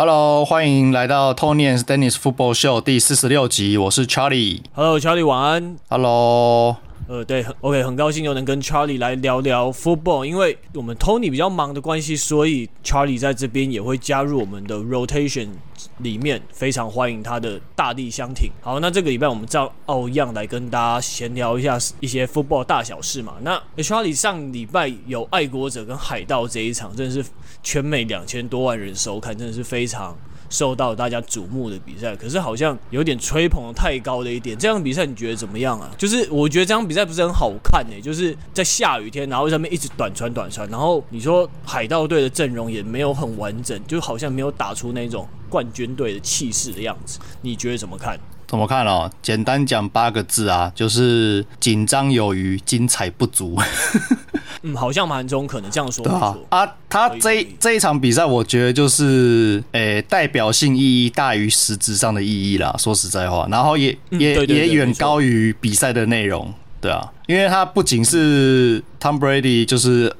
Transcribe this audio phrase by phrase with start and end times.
[0.00, 4.60] Hello，欢迎来到 Tony and Dennis Football Show 第四十六集，我是 Charlie。
[4.72, 5.76] Hello，Charlie，晚安。
[5.88, 6.76] Hello。
[7.08, 15.48] 呃，对，OK，很高兴又能跟 Charlie 来聊聊 football，因为我们 Tony 比较忙的关系，所以 Charlie 在这边也会加入我们的 rotation
[15.96, 18.52] 里面，非常欢迎他的大力相挺。
[18.60, 23.32] 好，那这个礼拜我们照奥一样来跟大家闲聊一下一些 football 大小事嘛。
[23.40, 27.28] 那 Charlie 上礼拜有爱国者跟海盗这一场，真的是
[27.62, 30.16] 全美两千多万人收看，真的是非常。
[30.50, 34.56] 受到大家瞩目的比赛，可是好像有点吹捧的太高了一点。
[34.56, 35.90] 这样比赛你觉得怎么样啊？
[35.98, 47.18] 就是我觉得这场比赛不是很好看诶、就是在下雨天，然后上面一直短传短传，然后你说海盗队的阵容也没有很完整，就好像没有打出那种冠军队的气势的样子。
[47.42, 48.18] 你觉得怎么看？
[48.48, 49.10] 怎么看哦？
[49.20, 53.58] 简单讲八个字啊，就是紧张有余，精彩不足。
[54.62, 56.02] 嗯，好像蛮中可能这样说。
[56.02, 62.74] 对啊，啊，他这一这一场比赛，我觉得就是，诶、欸，代表性意义大于实质上的意义啦。
[62.78, 66.52] 说实在话，然后也、嗯、也也远高于比赛的内容。
[66.80, 70.10] 对啊，因为他不仅是 Tom Brady，就是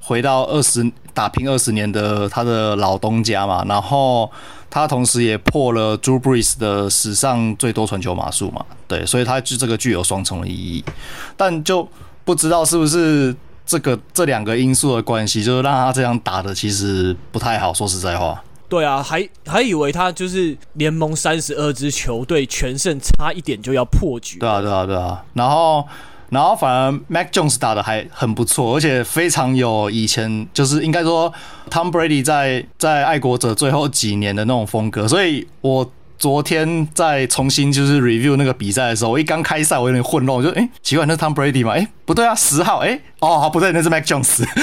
[0.00, 4.32] 回到二十打拼二十年的他的老东家嘛，然后
[4.74, 8.66] 他同时也破了 Drew Brees 的史上最多传球码数嘛。
[8.86, 10.84] 对，所以他就这个具有双重的意义，
[11.36, 11.88] 但就
[12.24, 13.34] 不知道是不是。
[13.66, 17.72] 这个这两个因素的关系，就是让他这样打的其实不太好。
[17.72, 24.38] 说实在话，对啊，还还以为他就是联盟三十二支球队全胜，差一点就要破局。
[24.38, 25.24] 对啊，对啊，对啊。
[25.32, 25.82] 然后，
[26.34, 31.32] 然后反而 Mac Jones 打的还很不错，而且非常有以前就是应该说
[31.70, 35.08] Tom Brady 在在爱国者最后几年的那种风格。
[35.08, 35.90] 所以我。
[36.16, 41.72] 昨天在重新就是 review 那个比赛的时候，我一刚开赛我有点混乱，我就哎、奇怪，那是 Tom Brady 吗？
[41.72, 44.44] 哎、不对啊，十号哎、哦不对，那是 Mac Jones。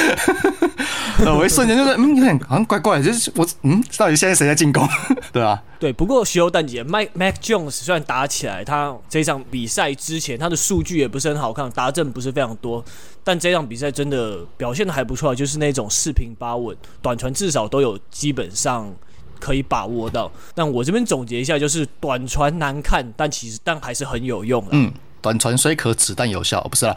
[1.23, 4.87] 我一瞬间就是嗯有点好像怪怪，就是我嗯到底现在谁在进攻？
[5.31, 5.93] 对啊，对。
[5.93, 12.83] 不过徐优蛋姐 Mac Mac Jones 虽然打起来，他这场比赛之前他的数据也不是很好看，达阵不是非常多，
[13.23, 18.91] 但这场比赛真的表现的还不错，就是那种四平八稳，短传至少都有基本上。
[19.41, 24.69] 可以把握到，但我这边总结一下，就是短传难看，但其实但还是很有用的。
[24.71, 26.95] 嗯，短传虽可耻，但有效，不是啦。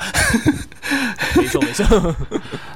[1.37, 1.84] 没 错没错，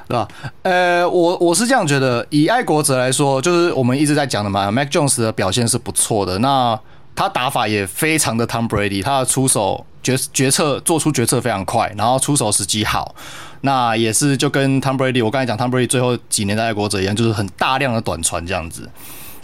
[0.09, 0.27] 对吧？
[0.63, 6.77] 呃，我我是这样觉得，以爱国者来说，就是我们一直在讲的嘛，Mac Jones 的表现是不错的，那
[7.15, 13.13] 他打法也非常的 Tom Brady，他的出手决决策做出决策非常快，然后出手时机好，
[13.61, 18.89] 那也是就跟 Tom Brady，我刚才讲 Tom Brady 最后几年的爱国者一样，就是很大量的短传这样子。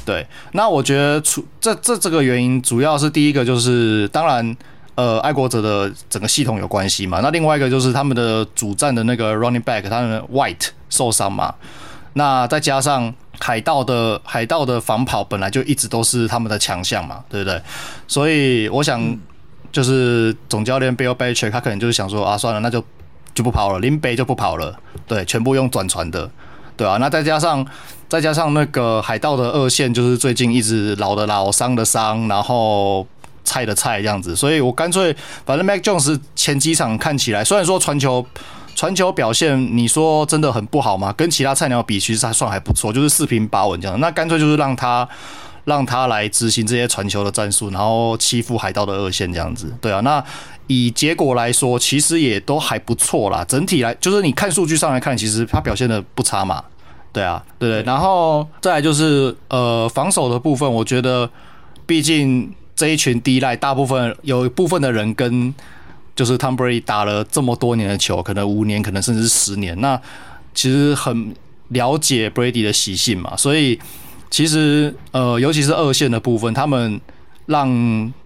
[0.05, 4.55] 对，那我觉得出这这这个原因，主要是第一个就是，当然，
[4.93, 7.19] 呃，爱国者的整个系统有关系嘛。
[7.23, 11.55] 那另外一个就是他们的主战的那个 running back，他们 White 受伤嘛。
[12.13, 17.59] 那再加上海盗的海盗的防跑本来就一直都是他们的强项嘛，对不对？
[18.07, 19.01] 所以我想，
[19.71, 22.81] 就是总教练 Bill Belichick 他可能就是想说啊，算了，那就
[23.33, 24.77] 就不跑了，林北就不跑了，
[25.07, 26.29] 对，全部用转传的。
[26.77, 27.65] 对啊，那再加上
[28.07, 33.05] 再加上那个海盗的二线，就是最近一直老的老伤的伤，然后
[33.43, 38.25] 菜的菜这样子，所以我干脆反正 Mac Jones 前几场看起来，虽然说传球
[38.75, 45.07] 传球表现你说真的很不好嘛，跟其他菜鸟比其实还算还不错，就是四平八稳这样，那干脆就是让他
[45.63, 49.73] 让他来执行这些传球的战术，然后欺负海盗的二线这样子。
[49.81, 50.23] 对啊，那
[50.67, 53.43] 以结果来说，其实也都还不错啦。
[53.47, 56.63] 整体来就是你看数据上来看，其实他表现的不差嘛。
[57.15, 61.29] 对啊，对对，然后再来就是呃防守的部分，我觉得
[61.85, 65.55] 毕竟这一群 D-line 大部分有一部分的人跟
[66.13, 69.97] 就是 Tom Brady 打了这么多年的球，可能五年，可能甚至是十年，那
[70.53, 71.33] 其实很
[71.69, 73.79] 了解 Brady 的习性嘛，所以
[74.29, 76.99] 其实呃尤其是二线的部分，他们
[77.45, 77.69] 让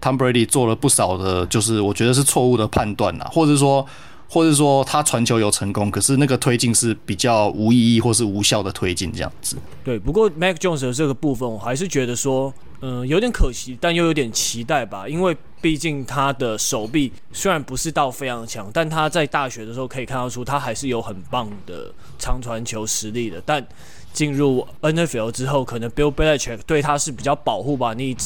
[0.00, 3.86] Tom Brady 做了不少的，就是我觉得是错误的判断啦，或者说。
[4.32, 9.56] 或者说他传球有成功，可是那个推进是比较无意义或是无效的推进这样子。
[9.82, 15.08] 对，不过 Mac Jones 的这个部分，我还是觉得说，嗯、有点可惜，但又有点期待吧。
[15.08, 23.42] 因为毕竟他的手臂虽然不是到非常强，但他在大学的时候可以看到出他还是有很棒的长传球实力的。
[23.44, 23.66] 但
[24.12, 27.94] 进入 NFL 之后，可能 Bill Belichick 对他是比较保护吧。
[27.94, 28.16] 你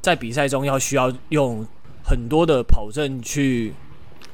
[0.00, 1.66] 在比赛中要需要用
[2.02, 3.74] 很多的跑阵去。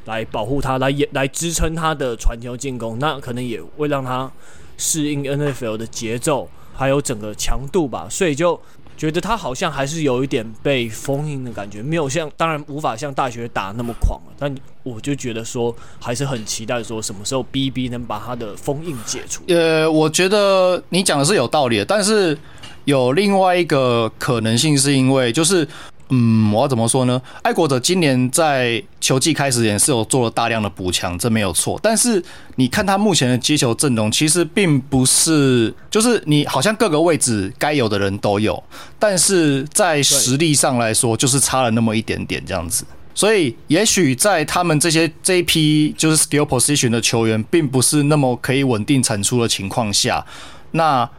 [0.07, 4.31] 来保护他，来也来支撑他的传球进攻，那可能也会让他
[4.79, 8.07] 适应 NFL 的节奏，还有整个强度吧。
[8.09, 8.59] 所以就
[8.97, 14.33] 觉得他好像还是有一点被封印的感觉，没有像当然无法像大学打那么狂了。
[14.39, 19.43] 但我就觉得说还是很期待说什么时候 BB 能把他的封印解除。
[19.49, 22.39] 呃，我觉得你讲的是有道理的，但是
[22.85, 25.67] 有另外一个可能性，是因为就是。
[26.11, 27.21] 嗯，我要怎么说呢？
[27.43, 31.79] 爱国者今年在球季开始也是有做了大量的补强，这没有错。
[31.83, 32.23] 但是
[32.55, 38.63] 你看他目前的接球阵容，其实并不是，就是你好像各个位置该有的人都有，
[38.99, 42.85] 但是在实力上来说，就是差了那么一点点这样子。
[43.13, 50.25] 所以，也许在他们这些这一批就是 skill position 的球员，并不是那么可以稳定产出的情况下，
[50.71, 51.11] 那。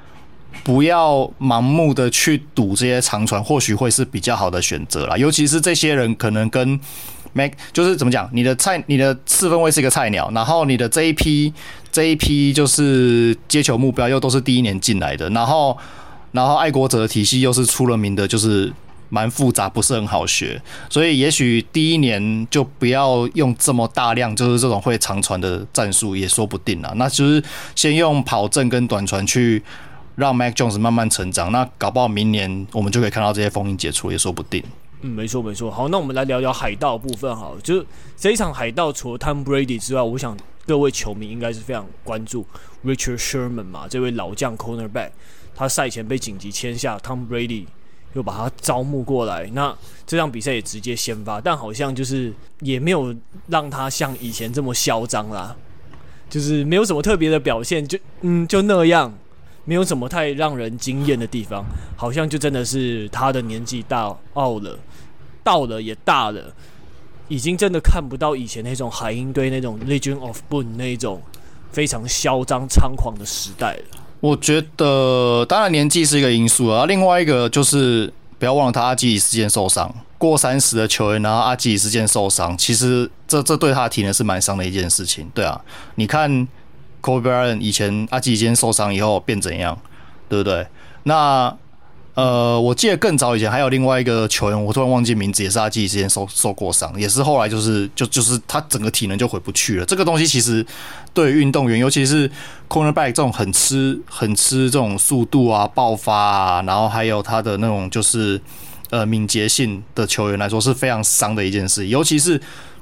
[0.63, 5.15] 不要盲目的去赌这些长传，或许会是比较好的选择啦。
[5.15, 6.80] 尤其是这些人可能跟
[7.33, 11.54] Mac 就是怎么讲，你的菜，你的四分卫是一个菜鸟，然后你的这一批
[11.92, 15.77] 这一批就是接球目标又都是第一年进来的，然后
[16.31, 18.74] 然后爱国者的体系又是出了名的，就是
[19.09, 26.92] 蛮复杂，不是很好学，所以也许第一年就不要用这么大量就是这种会长传的战术也说不定啦。
[26.95, 27.42] 那就是
[27.75, 29.63] 先用跑阵跟短传去。
[30.18, 34.64] 让 Mac Jones 慢慢成长，那搞不好明年我们就可以看到这些封印解除，也说不定。
[35.02, 35.69] 嗯，没错没错。
[35.69, 37.34] 好，那我们来聊聊海盗部分。
[37.36, 37.86] 好，就是
[38.18, 40.36] 这一场海盗除了 Tom Brady 之外，我想
[40.66, 42.44] 各位球迷应该是非常关注
[42.84, 45.12] Richard Sherman 嘛，这位老将 Cornerback，
[45.56, 47.66] 他赛前被紧急签下，Tom Brady
[48.14, 49.78] 又把他招募过来，那
[50.08, 53.16] 这场比赛也直接先发，但好像就是也没有
[53.50, 55.56] 让他像以前这么嚣张啦，
[56.28, 59.14] 就是没有什么特别的表现，就嗯就那样。
[59.69, 61.66] 没有什么太让人惊艳的地方，
[61.98, 64.80] 好像就真的是他的年纪大傲了，
[65.44, 66.42] 到了也大了，
[67.28, 71.22] 已经真的看不到以前那种海鹰队那种 Legion of Boom 那种
[71.69, 73.84] 非常嚣张猖狂的时代了。
[74.22, 78.10] 我觉得，当然年纪是一个因素啊，另外一个就是
[78.40, 85.30] 不要忘了他阿基里斯腱受伤，过三十的球员，然后阿基里斯腱受伤，其实这这对他体能是蛮伤的一件事情。
[85.34, 85.60] 对啊，
[85.96, 86.48] 你看。
[87.07, 89.80] Kobe Bryant 以前阿基里斯受伤以后变怎样，
[90.27, 90.68] 对不对？
[91.04, 91.56] 那
[92.15, 99.86] 呃，我记得更早以前还有另外一个球员，我突然忘记名字，也是阿基里斯受受过伤，也是后来就是就就是他整个体能就回不去了。
[99.86, 100.65] 这个东西其实
[101.13, 102.30] 对运动员，尤其是
[102.68, 108.42] Cornerback 这种很吃很吃这种速度啊、爆发啊，然后还有他的那种就是
[108.89, 111.88] 呃敏捷性的球员来说是非常伤的一件事。
[111.88, 112.38] 尤其是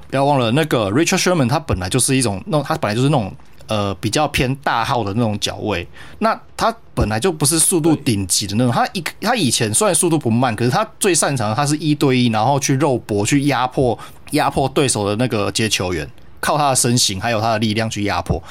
[0.10, 3.31] 不要忘了那个 Richard Sherman，他本来就是一种那他本来就是那种。
[3.67, 5.88] 呃，比较偏大号的那种脚位，
[6.19, 8.71] 那他本来就不是速度顶级的那种。
[8.71, 13.97] 他一他以前虽然速度不慢，可是他最擅长的他是一对一，然后去肉搏，去压迫
[14.31, 16.07] 压迫对手的那个接球员，
[16.39, 18.41] 靠他的身形还有他的力量去压迫。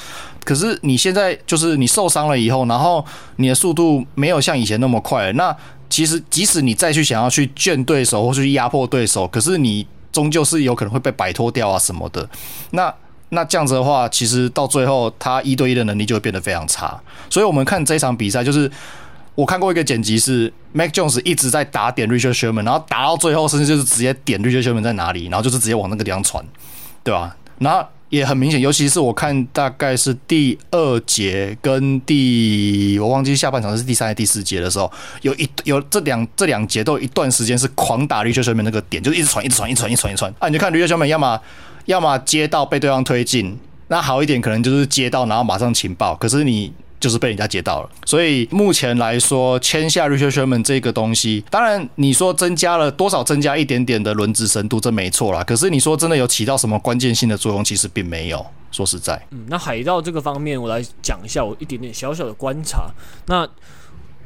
[0.44, 3.04] 可是你现在就是你受伤了以后，然后
[3.36, 5.32] 你的速度没有像以前那么快了。
[5.34, 5.56] 那
[5.88, 12.28] 其实即使你再去想要去卷对手或去压迫对手，可是你终究是有可能会被摆脱掉啊什么的。
[12.72, 12.92] 那
[13.34, 16.98] 那这样子的话，其实到最后他一对一的能力就会变得非常差。
[17.28, 18.70] 所以我们看这场比赛，就是
[19.34, 26.44] 我看过一个剪辑是 Mac Jones 一直在打点 Richard Sherman，然后打到最后甚至就是直接点 Richard Sherman 在哪里，然后就是直接往那个地方传，
[27.02, 27.36] 对吧？
[27.58, 34.90] 然后也很明显，尤其是我看大概是第二节跟第我忘记下半场是第三还是第四节的时候，
[35.22, 40.48] 有一有这两这两节都有一段时间是狂打绿球球门那个点，就一直传一直传一直传一直传一传啊！
[40.48, 41.40] 你就看绿球球门要么。
[41.86, 43.58] 要么接到被对方推进，
[43.88, 46.72] 那好一点可能就是接到然后马上情报，可是你
[47.04, 47.90] 就是被人家接到了。
[48.06, 55.44] 所以目前来说，签下 Richardson 这个东西，当然你说增加了多少，增加一点点的轮值深度，这没错啦。
[55.44, 58.44] 可是你说真的有起到什么关键性的作用，其实并没有。
[58.72, 62.90] 说实在，嗯，那海盗这个方面，我来讲一下我一点点小小的观察。
[63.26, 63.46] 那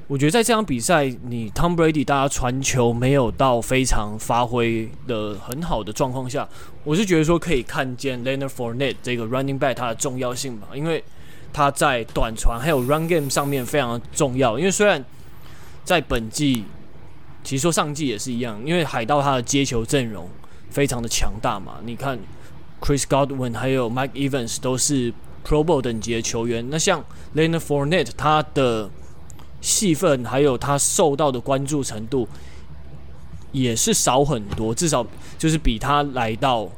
[0.07, 6.49] 我觉得在这场比赛，你 Tom Brady 大家传球没有到非常发挥的很好的状况下，
[6.83, 11.05] 我是觉得说可以看见 Leonard for Nate 这个 running back 它的重要性吧，因为
[11.53, 14.59] 他在短传还有 run game 上面非常重要。
[14.59, 15.05] 因为虽然
[15.85, 16.65] 在本季，
[17.43, 20.29] 其实说上季也是一样，因为海盗他的接球阵容
[20.71, 22.19] 非常的强大嘛，你看
[22.81, 25.13] Chris Godwin 还有 Mike Evans 都是
[25.45, 27.03] Pro Bowl 等级的球员，那像
[27.33, 28.91] l e n a f o r n e t t e 他的
[29.61, 32.29] 戏份还有他受到的关注程度
[33.51, 35.05] 也是少很多，至少
[35.39, 36.69] 就是比他来到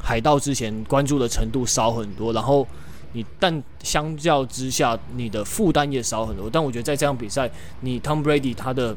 [0.00, 2.32] 海盗之前关注的程度少很多。
[2.32, 2.66] 然后
[3.16, 6.50] 你但相较之下，你的负担也少很多。
[6.52, 8.94] 但我觉得在这场比赛，你 Tom Brady 他的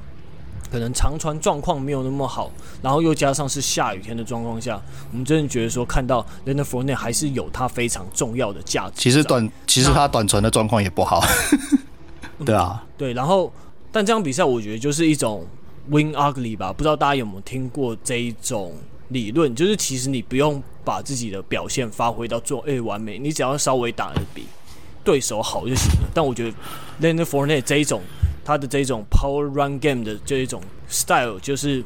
[0.69, 4.79] 可能长传状况没有那么好，然后又加上是下雨天的状况下，
[5.11, 8.95] 我们真的觉得说看到 Fournette 还是有他非常重要的价值。
[8.95, 11.23] 其实短，其实他短传的状况也不好。
[12.45, 13.51] 对啊，对，然后，
[13.91, 15.47] 但这场比赛我觉得就是一种
[15.88, 18.73] win ugly 吧，不知道大家有没有听过这一种
[19.09, 24.45] 理论，就是其实你不用把自己的表现发挥到最诶完美，你只要稍微打得比
[25.03, 26.09] 对手好就行了。
[26.13, 26.49] 但我觉得
[26.99, 28.01] l e n a r f o r n e t 这一种，
[28.45, 31.83] 他的这种 power run game 的这一种 style，就是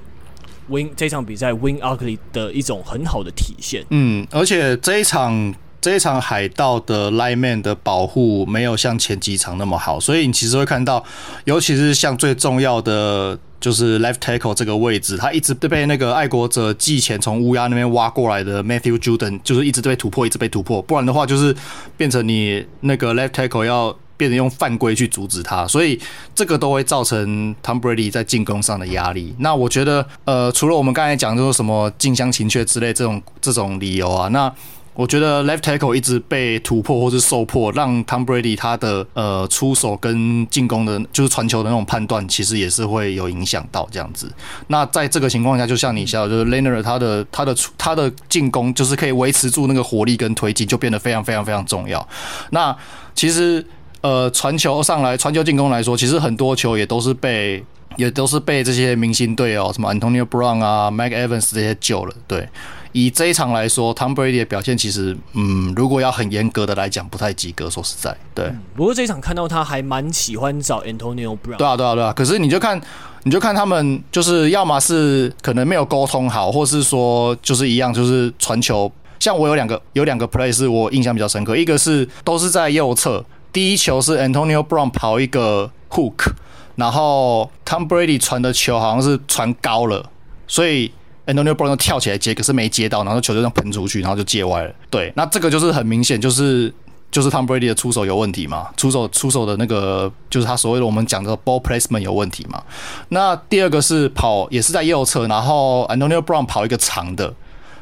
[0.67, 3.85] win 这场比赛 win ugly 的一种很好的体现。
[3.89, 11.03] 嗯，而且这一场这一场海盗的 lineman 的保护没有像前几场那么好，所以你其实会看到，
[11.45, 13.39] 尤其是像最重要的。
[13.63, 20.81] 就是 left tackle 这个位置，他一直都被那个爱国者寄钱从乌鸦那边挖过来的 Matthew Judon，就是一直都被突破，一直被突破。
[20.81, 21.55] 不然的话，就是
[21.95, 25.97] 变成你那个 left tackle 要变成用犯规去阻止他，所以
[26.35, 29.33] 这个都会造成 Tom Brady 在进攻上的压力。
[29.39, 34.53] 那我觉得，呃，除了我们刚才讲就是什么近乡情怯之类这种这种理由啊，那。
[34.95, 44.31] 我觉得 left tackle 一直被突破或是受破，让 Tom Brady 他的呃出手跟进攻的，就是传球的那种判断，其实也是会有影响到这样子。
[44.67, 52.07] 那在这个情况下，就像你笑，就是 Leonard 他的他的他的进攻，就是可以维持住那个火力跟推进，就变得非常非常非常重要。
[52.51, 52.75] 那
[53.15, 53.65] 其实
[54.01, 57.63] 呃传球上来，传球进攻来说，其实很多球也都是被
[57.97, 62.47] 也都是被这些明星队哦，什么 Antonio Brown 啊、Mike Evans 这些救了，对。
[62.93, 67.67] 以这一场来说，Tom Brady 的表现其实，嗯，如果要很严格的来讲，不太及格。
[67.69, 68.45] 说实在，对。
[68.45, 71.57] 嗯、不过这一场看到他还蛮喜欢找 Antonio Brown。
[71.57, 72.13] 对啊，对啊，对啊。
[72.13, 72.79] 可是你就看，
[73.23, 78.89] 你就看他们，就是要么是可能没有沟通好，或是说就是一样，就是传球。
[79.19, 86.31] 像我有两个有两个 play 是我印象比较深刻，一个是都是在右侧，第一球是 Antonio Brown 跑一个 hook，
[86.75, 90.11] 然后 Tom Brady 传的球好像是传高了，
[90.45, 90.91] 所以。
[91.25, 94.73] Antonio Brown 跳起来接，可是没接到，然后球就这样喷出去，然后就界外了。
[94.89, 96.73] 对，那这个就是很明显，就是
[97.11, 102.61] 就是 Tom Brady 的出手有问题嘛，出手出手的那个就是他所谓的我们讲的 ball placement 有问题嘛。
[103.09, 107.33] 那第二个是跑，也是在右侧，然后 Antonio Brown 跑一个长的，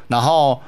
[0.08, 0.60] 然后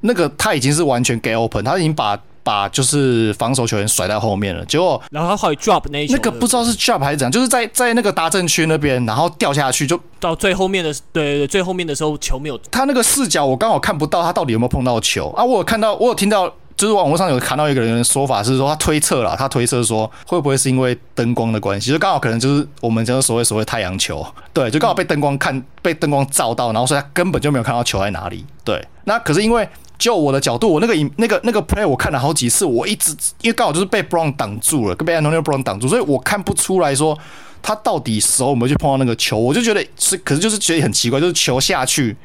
[0.00, 2.18] 那个他已经是完全 get open，他已经把。
[2.42, 15.30] 把就是防守球员甩在后面了，结果然后他后来 drop 那一球，那个不知道是 drop 还是怎样，就是在在那个达阵区那边，然后掉下去就到最后面的，对对对，最后面的时候球没有，他那个视角我刚好看不到他到底有没有碰到球。
[15.36, 29.68] 啊，我有看到，我有听到，就是网络上有看到一个人的说法是说他推测了，他推测说会不会是因为灯光的关系，就刚好可能就是我们叫所谓所谓太阳球，对，就刚好被灯光看被灯光照到，然后所以他根本就没有看到球在哪里，对，那可是因为。
[30.00, 37.16] 就我的角度，我那个影那个那个 play 我看了好几次，我一直因为刚好就是被 Brown 挡住了，被 Antonio Brown 挡住，所以我看不出来说
[37.62, 42.16] 他到底手有没有去碰到那个球，我就觉得是，可是就是觉得很奇怪，就是球下去，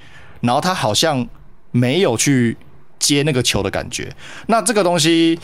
[0.42, 1.28] 然后他好像
[1.72, 2.58] 没有去
[2.98, 4.12] 接那个球的感觉，
[4.48, 5.38] 那这个东西。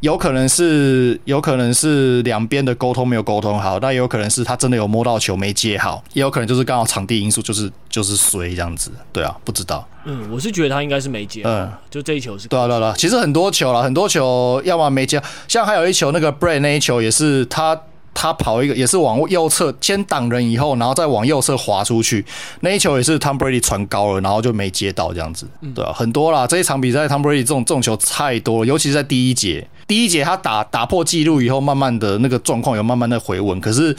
[0.00, 9.86] 有可能是有可能是两边的沟通没有沟通好，但也有可能是他真的有摸到球没接好，也有可能就是刚好场地因素，就是就是衰这样子，对啊，不知道。
[10.04, 12.48] 嗯，我是觉得他应该是没接，嗯，就这一球是。
[12.48, 17.80] 对啊对啊对啊，其实很多球了，很多球要么没接，像还有一球那个 Bray 那一球也是他。
[18.12, 22.24] 他跑一个也是往右侧先挡人以后，然后再往右侧滑出去，
[22.60, 33.96] 那一球也是 Tom Brady 传高了，然后就没接到这样子，对啊，很多啦，这一场比赛 Tom Brady 这种这种球太多了，尤其是在第一节，第一节他打打破纪录以后，慢慢的那个状况有慢慢的回稳，可是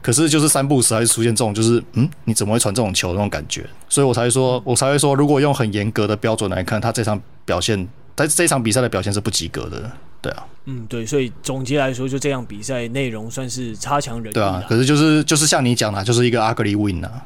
[0.00, 9.90] 可是就是三步时还是出现这种就是嗯，你怎么会传这种球那种感觉，所以我才说我才会说，如果用很严格的标准来看，他这场表现，在这场比赛的表现是不及格的。
[10.22, 14.34] 对啊，嗯，对，所以总结来说，就这样比赛内容算是差强人意。
[14.34, 17.22] 对啊，可是就是就是像你讲的，就是一个 ugly win 啊。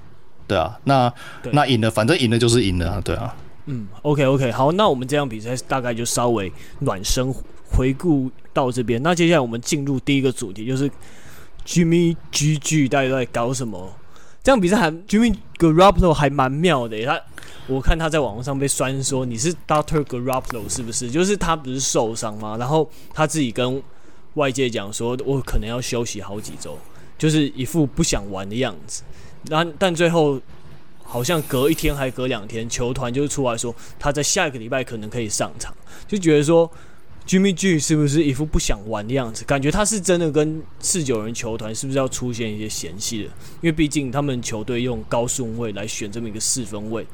[0.49, 1.13] 对啊，那
[1.53, 3.01] 那赢了，反正赢了就是赢了啊。
[3.05, 7.33] 对啊，嗯，OK OK，好，那我们这场比赛大概就稍微暖身
[7.71, 9.01] 回顾到这边。
[9.03, 10.91] 那接下来我们进入第一个主题，就是
[11.65, 13.95] Jimmy G G 到底在搞什么？
[14.49, 17.21] 这样比赛还 Jimmy Garoppolo 还蛮妙的，他。
[17.67, 21.11] 我看他在网络上被酸说，你是 Doctor Garoppolo 是不是？
[21.11, 22.57] 就是他不是受伤吗？
[22.57, 23.83] 然后他自己跟
[24.37, 26.79] 外界讲说，我可能要休息好几周，
[27.19, 29.03] 就是一副不想玩的样子。
[29.51, 30.41] 然但最后
[31.03, 35.77] 好像隔一天还隔两天，球团就出来说他在下一个礼拜可能可以上场，
[36.07, 36.71] 就觉得说
[37.29, 39.45] Jimmy G 是不是一副不想玩的样子？
[39.45, 43.25] 感觉他是真的跟四九人球团是不是要出现一些嫌隙的？
[43.25, 47.07] 因为毕竟他们球队用高顺位来选这么一个四分卫。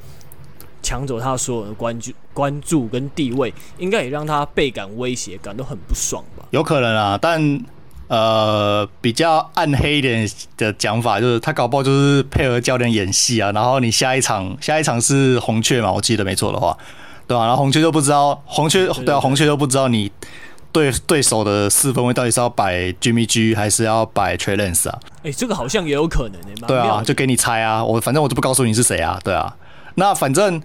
[0.80, 6.46] 抢走他所有的关注、关注跟地位，应该也让他倍感威胁，感到很不爽吧？
[6.50, 7.60] 有可能啊，但
[8.06, 10.28] 呃，比较暗黑一点
[10.58, 13.50] 的讲法就是，他搞不好就是配合教练演戏啊。
[13.52, 15.90] 然后你下一场，下一场是红雀嘛？
[15.90, 16.76] 我记得没错的话，
[17.26, 17.46] 对吧、啊？
[17.46, 20.10] 然后红雀就不知道，红雀对啊，红雀就不知道你
[20.72, 24.98] 对对手的四分位到底是要摆 Jimmy G 还是要摆 Trey Lance 啊？
[25.18, 26.66] 哎、欸，这个好像也有可能诶、欸。
[26.66, 29.54] 对啊，就给你猜啊，我反正我就不告诉你是谁啊，对啊。
[29.96, 30.60] 那反正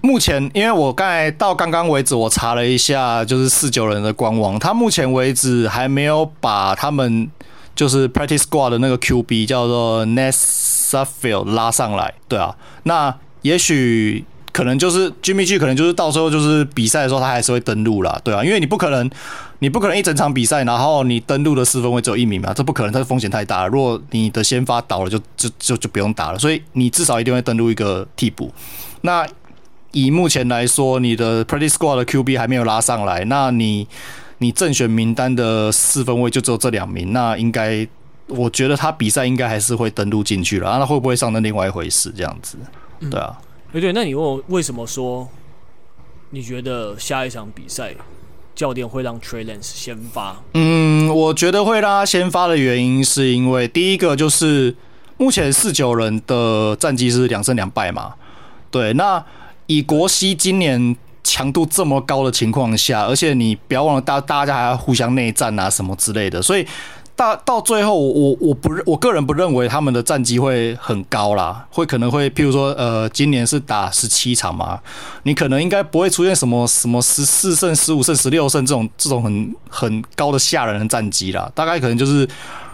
[0.00, 7.30] 目前，因为我刚才到刚刚为止，我查了一下，就是四九人的官网，他目前为止还没有把他们
[7.76, 19.08] 就是 Practice Squad 的那个 QB 叫做 Nate Sudfeld 拉上来，对啊，那也许可能就是 Jimmy G 可能就是到时候就是比赛的时候他还是会登录啦，对啊，因为你不可能
[19.60, 23.68] 你不可能一整场比赛然后你登录的四分位只有一名嘛，这不可能，它的风险太大了。
[23.68, 28.52] 如果你的先发倒了就就就就不用打了，所以你至少一定会登录一个替补。
[29.02, 29.26] 那
[29.92, 33.86] 以目前来说，你的 Pretty Squad 的 QB 还没有拉上来，那你
[34.38, 37.86] 你正选名单的四分位就只有这两名，那应该
[38.26, 42.56] 我觉得他比赛应该还是会登录进去了，那会不会上的另外一回事，这样子，
[43.10, 43.36] 对啊。
[43.72, 45.28] 哎、对，那你问我为什么说
[46.30, 47.94] 你觉得下一场比赛
[48.54, 50.42] 教练会让 Trey Lance 先发？
[50.54, 54.74] 嗯，我觉得会让他先发的原因是因为第一个就是
[55.16, 58.14] 目前四九人的战绩是两胜两败嘛，
[58.70, 59.24] 对，那。
[59.66, 66.66] 以国西今年强度这么高的情况下，而且你不要忘了大大家还要互相内战啊什么之类的，所以
[67.20, 74.80] 到到最后我我不我个人不认为他们的战绩会很高啦，会可能会譬如说呃今年是打十七场嘛，
[75.24, 82.26] 你可能应该不会出现什么什么十四胜、十五胜、十六胜这种这种很很高的吓人的战绩啦，大概可能就是。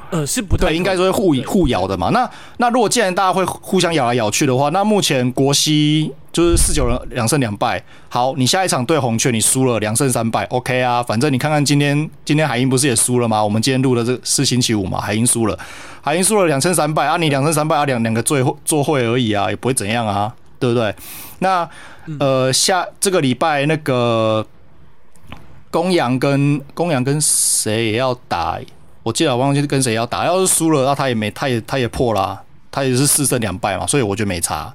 [0.09, 2.11] 呃，是不对，应该说会互互咬的嘛。
[2.11, 7.83] 那那如果既然大家会互相咬来咬去的话，那目前国西就是四九人两胜两败。
[8.11, 11.03] 好，你下一场对红雀你输了两胜三败，OK 啊。
[11.03, 13.43] 反正你看看今天今天海鹰不是也输了吗？
[13.43, 15.59] 我们今天录的这是星期五嘛，海鹰输了，
[16.03, 20.95] 海鹰输了两胜三败啊，你两胜三败啊，两两个最后做会而已啊，也不会怎样啊，对不对？
[21.39, 21.67] 那
[22.21, 24.47] 呃下这个礼拜那个
[25.71, 28.61] 公羊跟公羊跟谁也要打？
[29.03, 34.75] 我记得我忘记是跟谁要打，要是输了，那他也没，他也他也破了，啊，他也是四胜两败嘛，所以我觉得没差。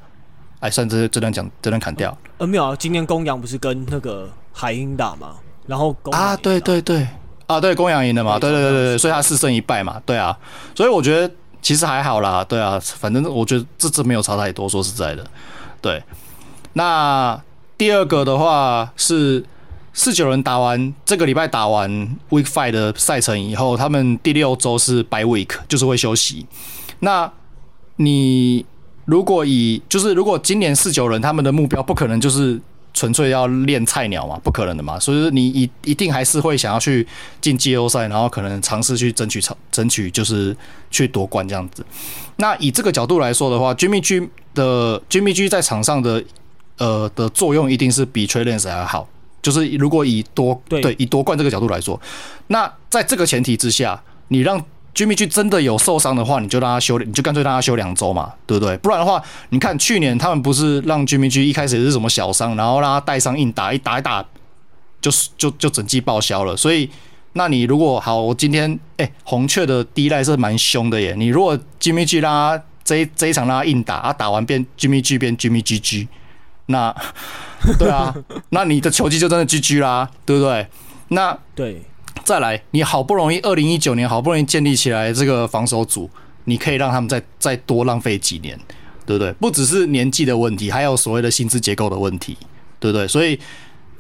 [0.61, 2.17] 哎，算这这段讲这段砍掉。
[2.37, 5.35] 呃，没有啊，今天公羊不是跟那个海鹰打嘛，
[5.67, 7.05] 然后公啊，对对对，
[7.47, 10.37] 啊对，公羊赢了嘛，对对对对对，所以他四胜一败嘛，对啊，
[10.73, 11.29] 所以我觉得
[11.61, 15.27] 其实还好啦，对啊，反正我觉得这次没有差太多，说实在的，
[15.81, 16.01] 对。
[16.73, 17.37] 那
[17.77, 19.43] 第二个的话是。
[19.93, 21.91] 四九人打完这个礼拜打完
[22.29, 26.45] Week Five 的赛程以后，他们第六周是 Bye Week，就是会休息。
[27.00, 27.29] 那
[27.97, 28.65] 你
[29.05, 32.59] 如果以就是如果今年四九人他们的目标不可能就是
[32.94, 37.07] 纯粹要练菜鸟嘛，不可能的嘛，所以你一一定还是会想要去
[37.40, 40.55] 进季后赛，然后可能尝试去争取争取就是
[40.90, 41.85] 去夺冠这样子。
[42.35, 46.24] 那以这个角度来说的话，Jimmy G 的 Jimmy G 在场上的
[46.77, 49.07] 呃的作用一定是比 Trey Lance 还好。
[49.42, 52.00] 就是如果以夺对，对以夺冠这个角度来说，
[52.48, 58.75] 那在这个前提之下，你让 Jimmy G 真的有受伤的话，你就让他休，你就干脆让他休两周嘛，对不对？
[58.77, 64.25] 不然的话，你看去年他们不是让 Jimmy G 一开始也是什么小伤，然后让他带伤硬打，一打一打，
[65.01, 66.55] 就是就就整季报销了。
[66.57, 66.89] 所以，
[67.33, 71.15] 那你如果好，我今天哎、红雀的第一代是蛮凶的耶。
[71.17, 76.07] 你如果 Jimmy G 让他这一这一场让他硬打，他打完变 Jimmy G 变 Jimmy GG，
[76.67, 76.95] 那。
[77.77, 78.11] 对啊，
[78.49, 80.65] 那你的球技就真的 GG 啦，对不对？
[81.09, 81.79] 那对，
[82.24, 86.09] 再来，你好不容易二零一九年好不容易建立起来这个防守组，
[86.45, 88.57] 你可以让他们再再多浪费几年，
[89.05, 89.31] 对不对？
[89.33, 92.37] 不只是年纪的问题，还有所谓的薪资结构的问题，
[92.79, 93.07] 对不对？
[93.07, 93.39] 所以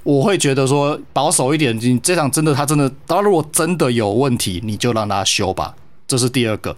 [0.03, 5.75] 我会觉得说保守一点，你这场真的他真的，他如果真的有问题，你就让他修吧，
[6.07, 6.75] 这是第二个。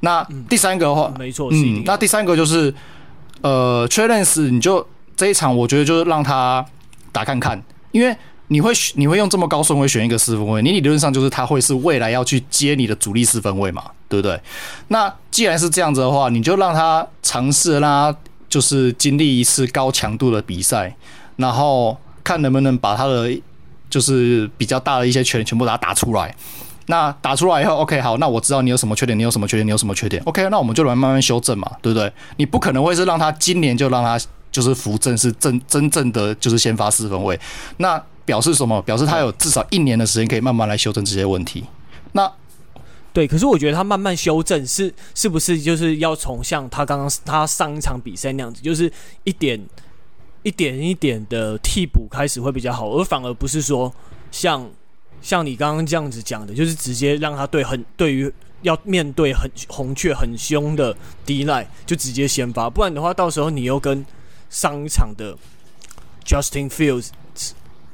[0.00, 2.74] 那第三个的话，嗯、没错，嗯，那第三个就是
[3.42, 4.86] 呃 Trey Lance 你就。
[5.16, 6.64] 这一场我觉得就是让他
[7.12, 7.62] 打看看，
[7.92, 8.16] 因为
[8.52, 14.40] 你会你会用这么高顺位选一个四分位，你理论上就是他会是未来要去接你的主力四分位嘛，对不对？
[14.88, 20.92] 那既然是这样子的话，你就让他尝试让他就是经历一次高强度的比赛，
[21.36, 23.30] 然后看能不能把他的
[23.88, 26.34] 就是比较大的一些缺全部把它打出来。
[26.86, 32.12] 那打出来以后，OK，好，那我知道你有什么缺点，你有什么缺点，你有什么缺点，OK，那我们就来慢慢修正嘛，对不对？
[32.36, 34.20] 你不可能会是让他今年就让他。
[34.52, 37.38] 就是扶正是真真正的就是先发四分位，
[37.76, 38.80] 那表示什么？
[38.82, 41.64] 表示他有至少一年的时间可以慢慢来修正这些问题。
[42.12, 42.32] 那
[43.12, 48.92] 对，可是我觉得他慢慢修正是是不是就是要从像他刚刚他上一场比赛那样子，就是
[49.24, 49.60] 一点
[50.44, 53.92] 一点一点的替补开始会比较好，而反而不是说
[54.30, 54.64] 像
[55.20, 64.06] 像你刚刚这样子讲的，就是直接让他对很对于要面对很红雀很凶的 D-line 就直接先发，不然的话到时候你又跟
[64.48, 65.36] 上一场的
[66.24, 67.08] Justin Fields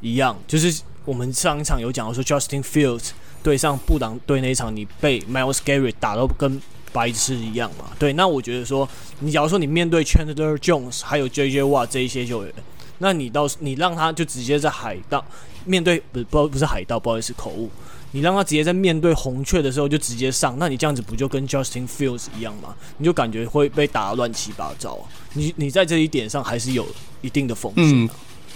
[0.06, 3.10] 一样，就是我们上一场有讲到说 Justin Fields
[3.42, 6.60] 对上布朗队那一场，你被 Miles Garrett 打到跟
[6.92, 7.90] 白痴一样嘛？
[7.98, 8.88] 对，那我觉得说，
[9.18, 12.52] 你假如说你面对 Chandler Jones 还有 JJ Watt 这一些球员，
[12.98, 15.24] 那你到你让他就直接在海盗
[15.64, 17.68] 面对不不不是海盗，不好意思口误，
[18.12, 22.74] 你让他直接在面对红雀的时候就直接上，那你这样子不就跟 Justin Fields 一样吗？
[22.98, 24.98] 你就感觉会被打乱七八糟。
[25.34, 26.86] 你你在这一点上还是有
[27.20, 28.08] 一定的风险、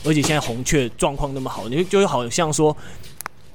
[0.04, 2.76] 而且现在红雀状况那么好，你就好像说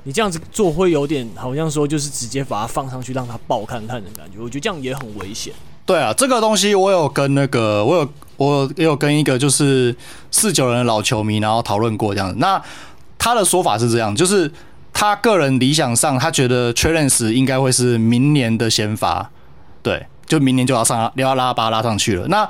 [0.03, 5.53] 你这样子做会有点好像说就是直接把它放上去让它爆看看的感觉，我觉得这样也很危险。
[5.85, 9.95] 对啊，这个东西我有跟那个我有我也有跟一个就是
[10.31, 12.61] 四九人的老球迷然后讨论过这样子，那
[13.17, 14.51] 他的说法是这样，就是。
[14.97, 19.29] 他个人理想上，他觉得 Trey Lance 应该会是明年的先发，
[19.83, 22.25] 对，就明年就要上，要拉把他拉上去了。
[22.29, 22.49] 那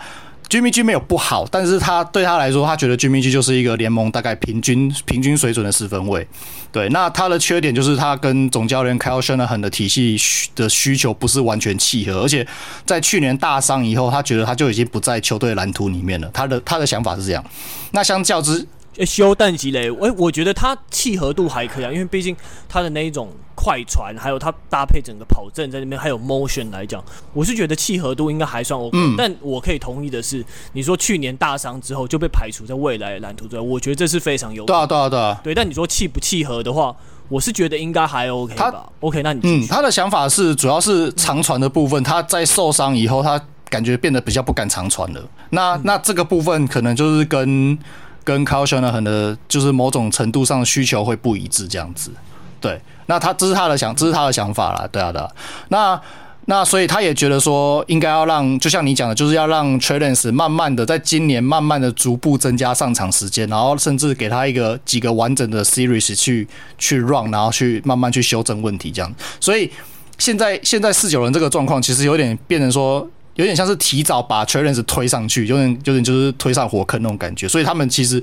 [0.49, 6.27] Jimmy G 没有不好，但是他对他来说，他觉得 Jimmy G 就是一个联盟大概平均平均水准的四分位。
[6.71, 10.17] 对，那他的缺点就是他跟总教练 Kyle Shanahan 的体系
[10.55, 12.45] 的需求不是完全契合，而且
[12.86, 16.29] 在去年大伤以后，他觉得他就已经不在球队蓝图里面了。
[16.34, 17.43] 他的他的想法是这样。
[17.91, 18.65] 那相较之，
[19.03, 22.36] 修淡季嘞，哎，我觉得他契合度还可以啊，因为毕竟
[22.69, 27.03] 他的那一种快传，还有他搭配整个跑阵在那边，还有 motion 来讲，
[27.34, 28.97] 我是觉得契合度应该还算 OK。
[28.97, 29.15] 嗯。
[29.17, 34.63] 但我可以同意的是，你说去年大伤之后就被排除在未来的蓝图之外，我觉得这是非常有。
[34.65, 35.41] 对啊，对啊，对啊。
[35.43, 36.95] 对，但你说契不契合的话，
[37.27, 38.71] 我是觉得应该还 OK 吧。
[38.71, 45.21] 他 OK，那你嗯，他的想法是主要是长传的部分，他在受伤以后，他感觉变得比较不敢长传了。
[45.49, 47.77] 那那这个部分可能就是跟。
[48.25, 52.11] 跟 Kyle Shanahan 的，就是某种程度上需求会不一致，这样子。
[52.59, 54.89] 对，那他这是他的想，这是他的想法啦。
[54.91, 55.29] 对啊，对啊。
[55.69, 56.01] 那
[56.45, 69.13] 那所以他也觉得说，应该要让，就像你讲的，就是要让 TRANCE 慢慢的在今年慢慢的逐步增加上场时间，然后甚至给他一个几个完整的 series 去去 run，然后去慢慢去修正问题，这样。
[69.39, 69.71] 所以
[70.17, 73.07] 现在现在四九人这个状况，其实有点变成说。
[73.36, 78.21] 有点像是提早把 Trey Lance 推上去，有点有点就是推上火坑那种感觉，所以他们其实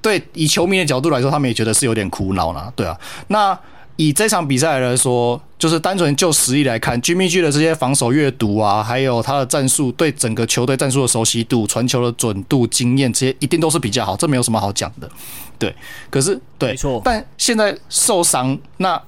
[0.00, 2.98] 对以球迷的角度来说，他们也觉得是有点苦恼啦，对啊。
[3.28, 3.58] 那
[3.96, 15.10] 以这场比赛来说，就是单纯就实力来看，Jimmy G 的这些防守阅读啊，还有他的战术对整个球队战术的熟悉度、传球的准度、经验，这些一定都是比较好，这没有什么好讲的，
[15.58, 15.74] 对。
[16.08, 17.02] 可是对，没错。
[17.04, 18.98] 但现在受伤，那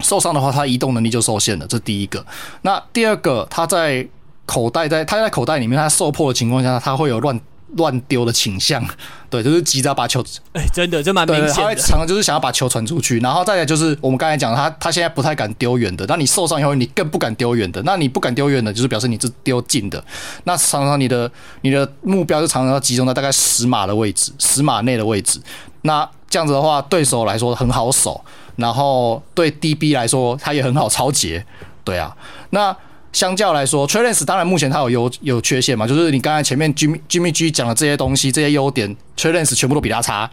[0.00, 2.24] 受伤的话，他移动能力就受限了，这第一个。
[2.62, 4.04] 那第二个，他在
[4.50, 7.40] 口袋在他在口袋里面，他受迫的情况下，他会有乱
[7.76, 8.84] 乱丢的倾向，
[9.30, 10.20] 对，就是急着把球，
[10.54, 11.52] 哎、欸，真的，这蛮明显的。
[11.52, 16.04] 他会常常就是想要把球传出去，然后再来就是我们刚才讲，他他现在不太敢丢远的。
[16.08, 17.80] 那你受伤以后，你更不敢丢远的。
[17.84, 20.02] 那你不敢丢远的，就是表示你是丢近的。
[20.42, 25.40] 那常常你的你的目标就常常要集中在大概十码的位置，十码内的位置。
[25.82, 28.20] 那这样子的话，对手来说很好守，
[28.56, 31.46] 然后对 DB 来说，他也很好超截。
[31.84, 32.16] 对啊，
[32.50, 32.76] 那。
[33.12, 40.30] 相较来说，Trey Lance 当然目前他有优有缺陷嘛，就是你刚才前面 Jimmy Jimmy G 讲的这些东西，这些优点，Trey Lance 全部都比他差，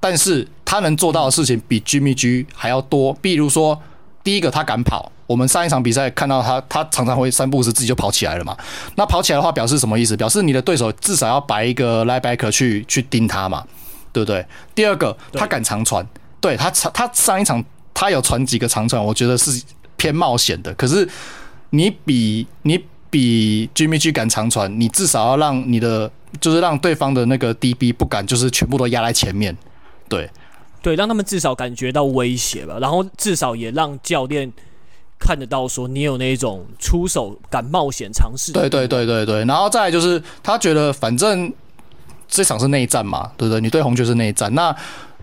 [0.00, 3.12] 但是他能做到的事情比 Jimmy G 还要多。
[3.20, 3.78] 比如说，
[4.24, 8.56] 第一个他敢跑，我们上一场比赛看到他，他常常会三步时自己就跑起来了嘛。
[8.96, 10.16] 那跑起来的话，表示什么意思？
[10.16, 13.62] 表示你的对手至少要摆一个 linebacker 去去盯他嘛，
[14.10, 14.42] 对不对？
[14.74, 16.02] 第二个，他敢长传，
[16.40, 19.62] 对，对他长他上一场他有传几个长传，我觉得是
[19.98, 21.06] 偏冒险的，可是。
[21.70, 29.56] 你比你比 Jimmy G 敢长传，你至少要让你的就是让对方的那个 DB 不敢，就是全部都压在前面，
[30.08, 30.28] 对，
[30.82, 34.52] 对，让他们至少感觉到威胁吧，然后至少也让教练
[35.18, 41.52] 看得到说你有那种出手敢冒险尝试，对对对对对，然后再来就是他觉得反正
[42.28, 43.60] 这场是内战嘛，对不对？
[43.60, 44.74] 你对红雀是内战，那。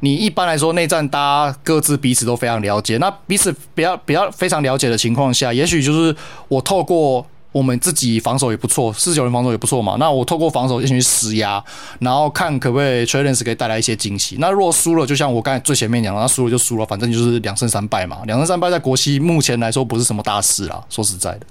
[0.01, 2.97] 你一般来说内战，大家各自彼此都非常了解。
[2.97, 6.15] 那彼此比较比较非常了解的情况下，也许就是
[6.47, 9.95] 我透过我们自己防守也不错，四九人防守也不错嘛。
[9.97, 11.63] 那我透过防守进行施压，
[11.99, 14.36] 然后看可不可以 Trey Lance 可以带来一些惊喜。
[14.39, 18.19] 那如果输了，就像我刚才最前面讲，那输了就输了，反正就是两胜三败嘛。
[18.25, 21.47] 两胜三败在国西目前来说不是什么大事啦，说实在的。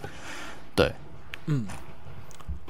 [0.77, 0.93] 对，
[1.47, 1.67] 嗯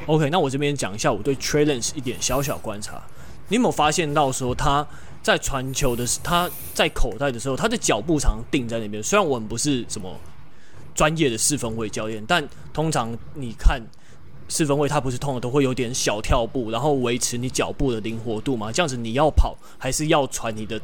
[0.07, 3.03] ，OK，那我这边讲一下我对 Trey Lance 一点小小观察。
[3.49, 4.87] 你有没有发现到说他？
[5.27, 9.03] 在传球的时，他在口袋的时候，他的脚步常常定在那边。
[9.03, 10.15] 虽然我们不是什么
[10.95, 13.83] 专业的四分位教练，但通常你看
[14.49, 18.71] 四分位，他不是通常都会有点小跳步，然后维持你脚步的灵活度嘛？
[18.71, 20.81] 这样子你要跑还是要传，你的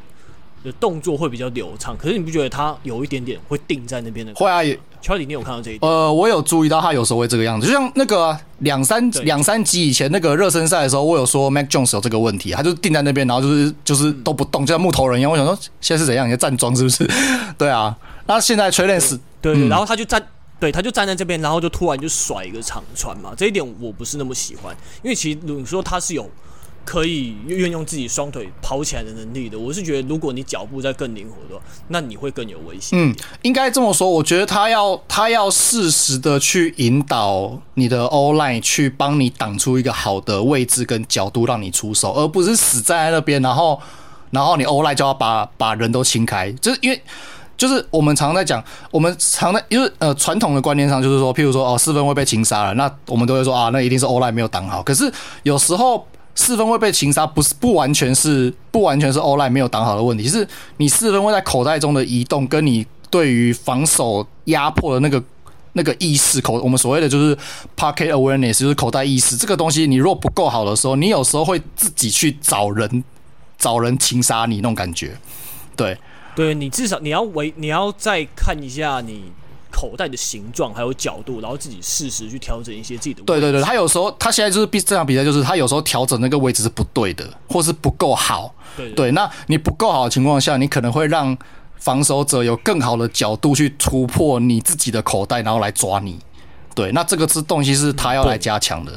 [0.63, 1.97] 的动作会比较流畅。
[1.97, 4.35] 可是你不觉得他有一点点会定在那边的？
[4.35, 4.63] 会啊。
[5.03, 5.91] Charlie，你有看到这一点？
[5.91, 15.33] 呃，我有注意到他有时候会这个样子，就像那个两三两三集以前那个热身赛的时候，我有说 Mac Jones 有这个问题，他就定在那边，然后就是就是都不动，就像木头人一样。
[15.33, 16.29] 我想说现在是怎样？
[16.29, 17.05] 你在站桩是不是？
[17.59, 17.97] 对啊，
[18.27, 20.25] 那现在 Trey Lance 对，然后他就站，
[20.61, 23.33] 对，他就站在这边，然后就突然就甩一个长传嘛。
[23.37, 24.73] 这一点我不是那么喜欢，
[25.03, 26.31] 因为其实你说他是有
[26.85, 29.59] 可以运用自己双腿跑起来的能力的。
[29.59, 32.97] 我是觉得，如果你脚步再更灵活的话，那你会更有威胁。
[32.97, 34.11] 嗯，应该这么说。
[34.11, 43.81] 我觉得他要他要适时的去引导你的 O line 去帮你挡出一个好的位置跟角度，让你出手，而不是死站在那边，然后
[44.31, 46.51] 然后你 O line 就要把把人都清开。
[46.53, 47.01] 就是因为
[47.57, 54.83] 就是我们常在讲，我们常在因为呃传统的观念上就是说，譬如说哦四分会被擒杀了，那我们都会说啊，那一定是 O line 没有挡好。
[54.83, 55.13] 可是
[55.45, 56.07] 有时候。
[56.35, 60.47] 四分卫被擒杀，不是不完全是不完全是 O-line 没有挡好的问题，是
[60.79, 65.23] 你四分卫在口袋中的移动，跟你对于防守压迫的那个
[65.75, 67.37] 那个意识口，我们所谓的就是
[67.77, 73.05] pocket awareness，就是口袋意识这个东西，你若不够好的时候，你有时候会自己去找人
[73.59, 75.17] 找人擒杀你那种感觉，
[75.77, 75.97] 对，
[76.35, 79.25] 对你至少你要维你要再看一下你。
[79.73, 83.23] 口袋的形状还有角度，然后自己适时去调整一些自己的。
[83.23, 88.55] 对对对，他有时候他现在就是比这场比赛，就是他有时候调整那个位置是不对的，或是不够好。
[88.77, 91.37] 对，对，对，那你不够好的情况下，你可能会让
[91.77, 96.19] 防守者有更好的角度去突破你自己的口袋，然后来抓你。
[96.75, 98.93] 对，那这个是东西是他要来加强的。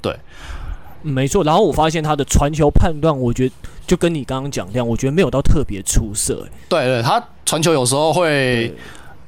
[0.00, 1.44] 对，对，没错。
[1.44, 3.54] 然后我发现他的传球判断，我觉得
[3.86, 6.48] 就跟你刚刚讲一样，我觉得没有到特别出色。
[6.68, 8.74] 对对，他传球有时候会。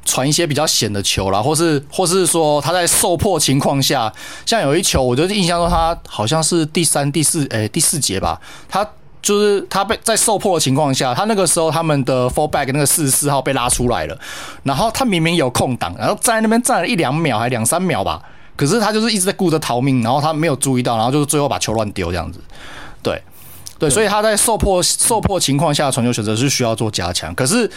[0.05, 4.13] 传一些比较险的球啦，或是或是说他在受迫情况下，
[4.45, 8.87] 像有一球，我就印象中他好像是第三、第四，诶、欸，第四节吧，他
[9.23, 14.19] 就是他被在受迫的情况下，他那个时候他们的 fullback 那个四十四号被拉出来了，
[14.63, 18.21] 然后他明明有空档，然后站在那边站了一两秒，还两三秒吧，
[18.57, 22.39] 可是他就是一直在顾着逃命，然后他没有注意到，然后就是最后把球乱丢这样子，
[23.03, 23.23] 对
[23.79, 27.71] 对，所以他在受迫受迫情况下传球选择是需要做加强，可是。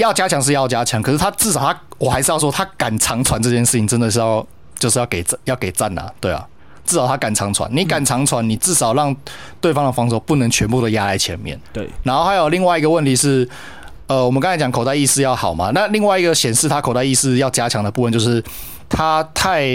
[0.00, 4.46] 要加强是要加强，可是他至少他，我还是要说他敢长传这件事情真的是要
[4.78, 6.44] 就是要给赞要给赞呐，对啊，
[6.84, 9.14] 至少他敢长传，你敢长传，你至少让
[9.60, 11.58] 对方的防守不能全部都压在前面。
[11.72, 13.48] 对，然后还有另外一个问题是，
[14.06, 18.42] 呃，我们刚才讲口袋意识要好嘛，那另外一个显示他口袋意识要加强的部分就是
[18.88, 19.68] 他太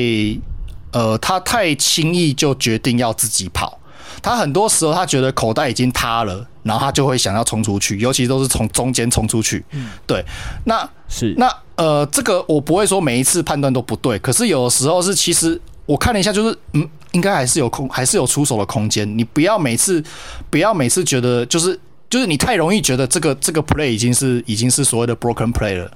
[0.92, 3.78] 呃他太轻易就决定要自己跑。
[4.26, 9.64] 他很多时候，他觉得口袋已经塌了，然后他就会想要冲出去，尤其都是从中间冲出去。
[9.70, 10.26] 嗯，对。
[10.64, 19.08] 那是那呃，这个我不会说每一次判断都不对，可是有的时候是，其实我看了一下，就是嗯，应该还是有空，还是有出手的空间。
[19.16, 20.04] 你不要每次
[20.50, 25.92] 不要每次觉得就是就是你太容易觉得这个这个 play 已经是已经是所谓的 broken play 了。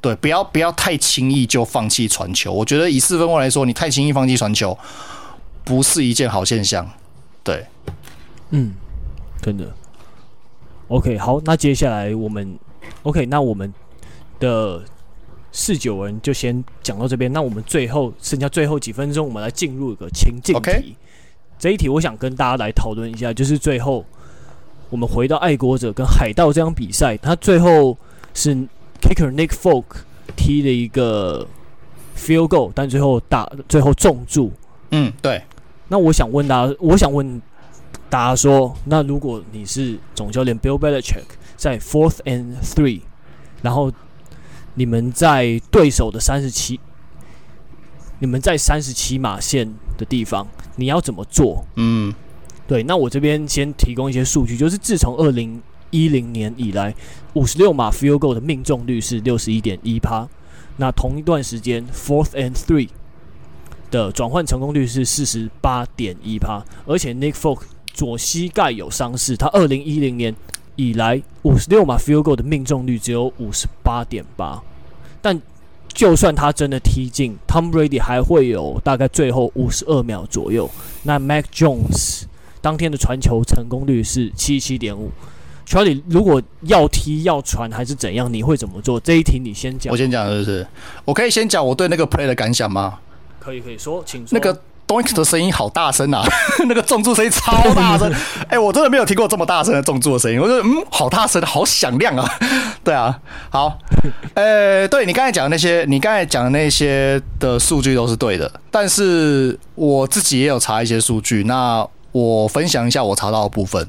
[0.00, 2.52] 对，不要不要太轻易就放弃传球。
[2.52, 4.78] 我觉得以四分卫来说，你太轻易放弃传球
[5.64, 6.88] 不是一件好现象。
[7.44, 7.66] 对，
[8.50, 8.72] 嗯，
[9.40, 9.72] 真的。
[10.88, 12.58] OK，好，那接下来我们
[13.02, 13.72] OK，那我们
[14.38, 14.82] 的
[15.50, 17.32] 四九人就先讲到这边。
[17.32, 20.60] 那我们最后剩下最后几分钟，我们来进入一个情境题。
[20.60, 20.94] Okay?
[21.58, 24.04] 这一题我想跟大家来讨论一下，就是最后
[24.90, 27.96] 我们回到爱国者跟海盗这场比赛，他最后
[28.34, 28.54] 是
[29.00, 29.84] Kicker Nick Folk
[30.36, 31.46] 踢了一个
[32.16, 34.52] Field Goal，但最后打最后中柱。
[34.90, 35.42] 嗯，对。
[35.92, 37.42] 那我想问大家，我想问
[38.08, 41.24] 大家说，那如果你是总教练 Bill Belichick，
[41.54, 43.02] 在 Fourth and Three，
[43.60, 43.92] 然后
[44.72, 46.80] 你们在对手的三十七，
[48.20, 51.66] 你们在三十七码线的地方，你要怎么做？
[51.76, 52.14] 嗯，
[52.66, 52.82] 对。
[52.84, 56.94] 那我这边先提供一些数据，就是自从二零一零年以来，
[57.34, 60.26] 五十六码 Field Goal 的命中率是六十一点一趴。
[60.78, 62.88] 那同一段时间 Fourth and Three。
[63.92, 67.60] 的转换成功率是四十八点一趴，而且 Nick Folk
[67.92, 70.34] 左膝盖有伤势，他二零一零年
[70.74, 74.60] 以来五十六码 Field Goal 的命中率只有五十八点八，
[75.20, 75.40] 但
[75.92, 80.68] 就算他真的踢进，Tom Brady 还会有大概最后五十二秒左右。
[81.02, 82.22] 那 Mac Jones
[82.62, 85.10] 当天的传球成功率是七七点五。
[85.66, 88.98] Charlie，如果要踢要传还是怎样，你会怎么做？
[88.98, 89.92] 这一题你先讲。
[89.92, 90.66] 我先讲，是不是？
[91.04, 92.98] 我可以先讲我对那个 play 的感想吗？
[93.42, 94.28] 可以可以说，请说。
[94.30, 96.22] 那个 Doink 的声音好大声啊！
[96.68, 98.12] 那个重注声音超大声，
[98.44, 100.38] 哎、欸，我真的没有听过这么大声的重注的声音。
[100.38, 102.30] 我觉得嗯，好大声，好响亮啊！
[102.84, 103.18] 对啊，
[103.50, 103.78] 好，
[104.34, 113.88] 呃、欸，对你刚才讲的那些，你刚才讲的那些的数据都是对的，但是我自己也有查一些数据，那我分享一下我查到的部分。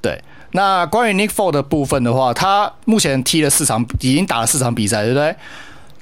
[0.00, 0.22] 对，
[0.52, 5.34] 那关于 Nick Ford 的部分的话，他目前踢了四场，已经打了四场比赛，对不对？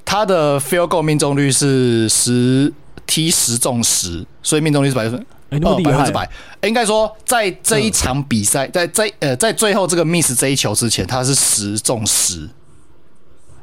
[0.06, 2.72] 他的 field goal 命中率是十
[3.06, 6.26] 踢十中十，所以命中率是百分百分之百。
[6.62, 12.48] 应该说，在这一场比赛，在这呃在最后这个 miss 这一球之前，他是十中十。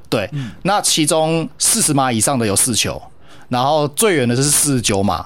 [0.10, 0.30] 对，
[0.62, 3.02] 那其中四十码以上的有四球，
[3.50, 5.26] 然后最远的是四十九码。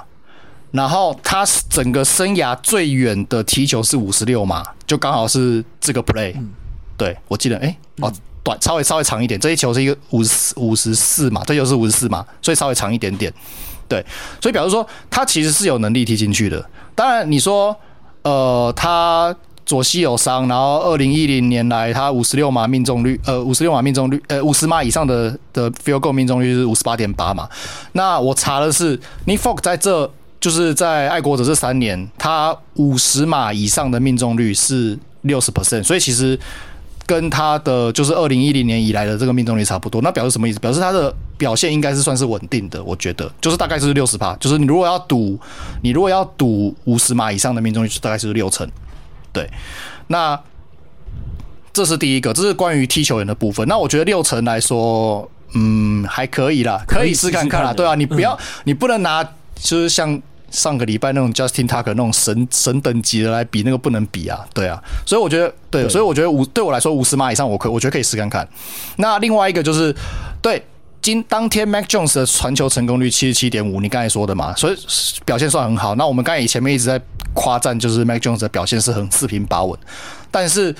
[0.70, 6.34] 然后他整个生涯最远的踢球是五十六码，就刚好是这个 play。
[6.36, 6.50] 嗯、
[6.98, 8.12] 对我记得，哎，哦，
[8.48, 13.34] 短稍微稍微长一点，这一球是一个五十五十四码，这球是五十四码，所以稍微长一点点。
[13.90, 14.06] 对，
[14.42, 16.66] 所以表示说他其实是有能力踢进去的。
[16.96, 17.76] 当然你说，
[18.22, 19.36] 呃，他。
[19.68, 27.50] 左膝有伤，然后二零一零年来他五十六码命中率，呃，五十六码命中率，呃，五十码以上的的 field goal 命中率是五十八点八嘛。
[27.92, 36.40] 那我查的是，Nikol 在这就是在爱国者这三年，他五十码以上的命中率是六十 percent，所以其实
[37.08, 40.02] 跟他的就是二零一零年以来的这个命中率差不多。
[40.02, 40.60] 那表示什么意思？
[40.60, 45.40] 表示他的表现应该是算是稳定的，我觉得就是大概是六十趴，就是你如果要赌，
[45.82, 48.70] 你如果要赌五十码以上的命中率，大概是六成。
[49.32, 49.50] 对，
[50.08, 50.38] 那
[51.72, 53.68] 这是第一个，这是关于踢球员的部分。
[53.68, 57.72] 那我觉得六成来说，嗯，还可以啦，可以试看看啦。
[57.72, 59.24] 对啊，你不要，嗯、你不能拿
[59.56, 60.22] 就是像
[60.58, 64.46] 上个礼拜那种 Justin Tucker 那种神神等级的来比，那个不能比啊。
[64.54, 68.48] 对啊，所以我觉得，对，对所以我觉得五对我来说五十码以上，我可我觉得可以试看看。
[68.98, 69.96] 那另外一个就是，
[70.42, 70.62] 对，
[71.02, 74.78] 今当天 Mac Jones 的传球成功率七十七点五，你刚才说的嘛，所以
[75.24, 75.96] 表现算很好。
[75.96, 77.02] 那我们刚才以前面一直在。
[77.34, 79.80] 夸赞就是 Mac Jones 的表现是很四平八稳，
[80.32, 80.76] 但是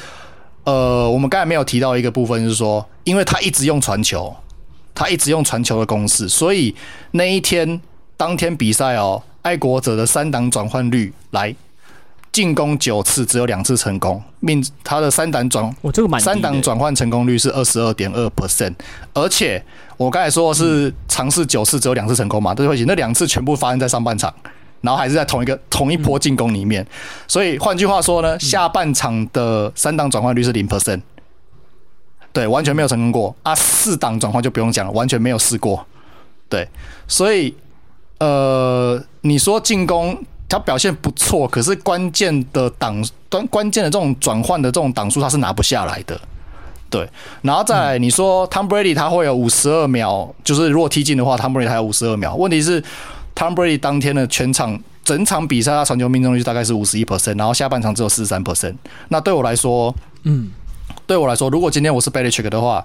[0.64, 4.36] 呃，我们刚才没有提到一个部分，就是说，因为他一直用传球，
[4.96, 6.74] 他一直用传球的公式，所以
[7.12, 7.80] 那一天
[8.16, 11.56] 当天比赛哦，爱国者的三档转换率来
[12.32, 18.74] 进攻九次，只有两次成功，命他的三档转，我这个蛮三档转换成功率是二十二点二 percent，
[19.14, 19.64] 而且
[19.98, 24.34] 我刚才说的是尝试九次只有两次成功嘛，对不起，那两次全部发生在上半场。
[24.80, 26.86] 然后还是在同一个同一波进攻里面，
[27.28, 31.02] 所以换句话说呢，下半场的三档转换率是零 percent，
[32.32, 33.56] 对，完全没有成功过啊。
[33.56, 35.84] 四档转换就不用讲了，完全没有试过，
[36.48, 36.70] 对，
[37.08, 37.54] 所以
[38.20, 40.18] 呃，你说进攻
[40.50, 46.20] 他表现不错，可是关键的档关关键的这种转换的这种档数他是拿不下来的，
[46.90, 47.10] 对。
[47.42, 52.84] 然后再来你说 Tom Brady 他会有五十二秒，就是如果踢进的话，Tom Brady 还有五十二秒，问题是。
[53.36, 58.74] Tom Brady 当天的全场整场比赛，他传球命中率大概是五十一 percent，然后下半场只有四十三 percent。
[59.10, 60.50] 那对我来说，嗯，
[61.06, 62.84] 对我来说，如果今天我是 Belichick 的话，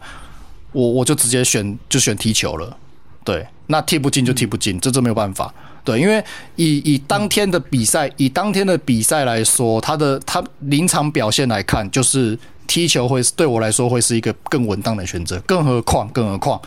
[0.72, 2.76] 我我就直接选就选踢球了。
[3.24, 5.52] 对，那踢不进就踢不进，这这没有办法。
[5.85, 6.22] 对，因为
[6.56, 12.38] 以以当天的比赛，以当天的比赛来说，他的他临场表现来看，就是。
[12.64, 16.58] 踢球会对我来说会是一个更稳当的选择，更何况更何况，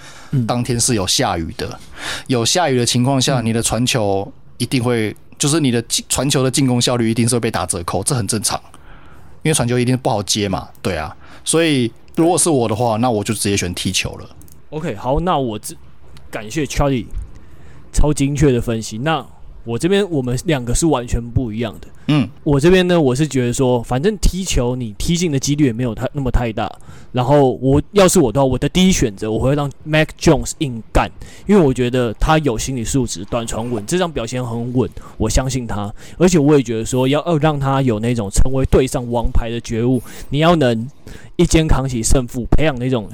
[0.45, 1.79] 当天是有下雨的，
[2.27, 8.61] 有下雨的情况下，你的传球一定会，就是你的传球的进攻效率一定是会被打折扣，这很正常，
[9.41, 14.29] 因为传球一定不好接嘛，对啊，所以如果是我的话，那我就直接选踢球了。
[14.71, 15.73] OK，好，那我这
[16.29, 17.05] 感谢 Charlie
[17.91, 19.25] 超精确的分析，那。
[19.67, 21.87] 我这边我们两个是完全不一样的。
[22.09, 26.71] 嗯，我这边呢，我是觉得说，反正踢球你踢进的几率也没有太那么太大。
[27.11, 31.09] 然后我要是我的话，我的第一选择我会让 Mac Jones 硬干，
[31.47, 35.91] 因为我觉得他有心理素质，短传稳，这张表现很稳，我相信他。
[36.19, 40.87] 而且我也觉得说，要要让他有那种成为队上王牌的觉悟，你要能
[41.37, 43.09] 一肩扛起胜负，培养那种。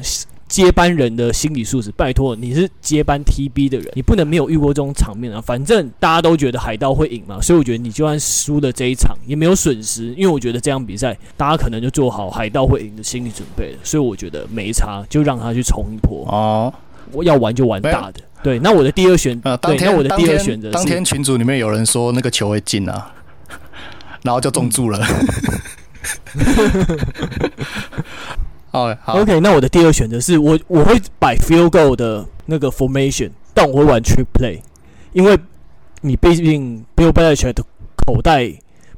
[0.52, 5.40] 接班人的心理素质，拜托，你是接班 TB 的人，你不能没有遇过这种场面啊！
[5.40, 16.74] 反正大家都觉得海盗会赢嘛，所以我觉得你就算输了这一场也没有损失，因为我觉得这样比赛大家可能就做好海盗会赢的心理准备了，所以我觉得没差，就让他去冲一波哦。
[17.14, 18.60] 我要玩就玩大的，对。
[18.60, 23.10] 那我的第二选，呃，当天我的第二选择，当天群组里面有人说那个球会进啊，
[24.22, 25.00] 然后就中注了。
[28.72, 34.62] 哦，OK，那我的第二选择是我我会摆 field goal 的那个 formation，但我会玩 trick play，
[35.12, 35.38] 因为
[36.00, 37.66] 你毕竟 Bill Belichick 的
[38.06, 38.50] 口袋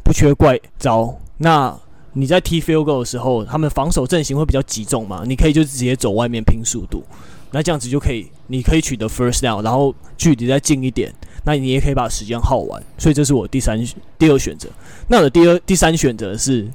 [0.04, 1.76] 不缺怪招，那
[2.14, 7.04] 你在踢 field goal 的时候，他们防守阵型会比较集中嘛，你可以就直接走外面拼速度，
[7.50, 11.12] 那这样子就可以，你可以取得 first down，然后距离再近一点，
[11.46, 13.84] 那你也可以把时间耗完，所以这是我第三
[14.20, 14.70] 第二选择。
[15.08, 16.68] 那我的第二第三选择是。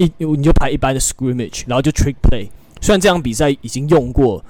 [0.00, 2.48] 一你就排一般的 scrimmage，然后就 trick play。
[2.80, 4.42] 虽然这场比赛已经用过，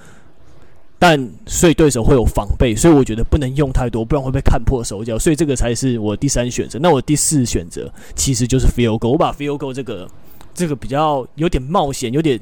[0.96, 5.18] 但所以对手会有防备，所以我觉得不能用太多，不然会被看破手脚。
[5.18, 6.78] 所以这个才是我第三选择。
[6.78, 9.10] 那我第四选择其实就是 field goal。
[9.10, 10.08] 我把 field goal 这个
[10.54, 12.38] 这个比较有点冒险，有点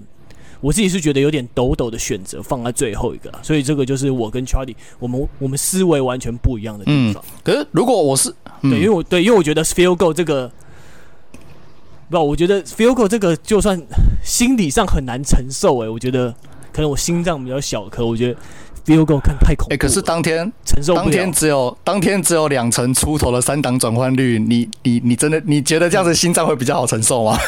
[0.60, 3.32] 我自己是觉得有点抖抖的选择放在最后一个。
[3.42, 7.24] 所以这个就是我跟 Charlie 我们我们思维完全不一样的地方。
[7.26, 8.28] 嗯、可是如果我是、
[8.60, 10.52] 嗯、对，因为我对，因为我觉得 field goal 这个。
[12.10, 13.80] 不，我觉得 field goal 这个就算
[14.24, 16.34] 心理上很难承受诶，我觉得
[16.72, 18.40] 可能我心脏比较小颗，我觉得
[18.86, 19.74] field goal 看太恐怖。
[19.74, 27.38] 哎、欸，可是当天承受不了，当天只有当天只有两成出头的三档转换率，你你你真的你觉得这样子心脏会比较好承受吗？